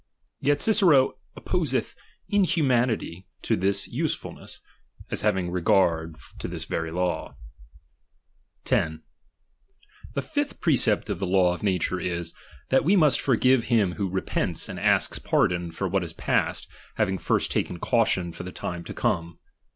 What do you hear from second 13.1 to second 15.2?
forgive him who repents and ashs